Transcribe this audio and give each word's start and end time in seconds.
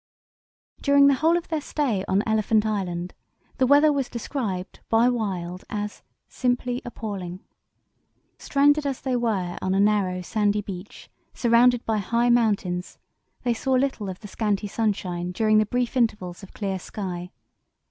During 0.81 1.05
the 1.05 1.13
whole 1.13 1.37
of 1.37 1.49
their 1.49 1.61
stay 1.61 2.03
on 2.07 2.23
Elephant 2.25 2.65
Island 2.65 3.13
the 3.59 3.67
weather 3.67 3.93
was 3.93 4.09
described 4.09 4.79
by 4.89 5.07
Wild 5.09 5.63
as 5.69 6.01
"simply 6.27 6.81
appalling." 6.83 7.41
Stranded 8.39 8.87
as 8.87 9.01
they 9.01 9.15
were 9.15 9.59
on 9.61 9.75
a 9.75 9.79
narrow, 9.79 10.23
sandy 10.23 10.63
beach 10.63 11.11
surrounded 11.35 11.85
by 11.85 11.99
high 11.99 12.31
mountains, 12.31 12.97
they 13.43 13.53
saw 13.53 13.73
little 13.73 14.09
of 14.09 14.21
the 14.21 14.27
scanty 14.27 14.65
sunshine 14.65 15.31
during 15.33 15.59
the 15.59 15.67
brief 15.67 15.95
intervals 15.95 16.41
of 16.41 16.51
clear 16.51 16.79
sky. 16.79 17.29